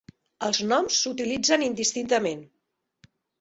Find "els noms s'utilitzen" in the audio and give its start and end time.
0.45-1.67